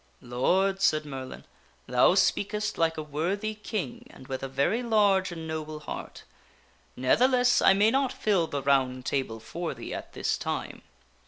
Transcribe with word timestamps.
"Lord," 0.19 0.81
said 0.81 1.05
Merlin," 1.05 1.45
thou 1.87 2.15
speakest. 2.15 2.79
like 2.79 2.97
a 2.97 3.03
worthy 3.03 3.53
king 3.53 4.07
and 4.09 4.27
with 4.27 4.41
a 4.41 4.47
very 4.47 4.81
large 4.81 5.31
and 5.31 5.47
noble 5.47 5.81
heart. 5.81 6.23
Ne'theless, 6.97 7.61
I 7.63 7.73
may 7.73 7.91
not 7.91 8.11
fill 8.11 8.47
the 8.47 8.63
Round 8.63 9.05
Table 9.05 9.39
for 9.39 9.75
thee 9.75 9.93
at 9.93 10.13
this 10.13 10.39
time. 10.39 10.81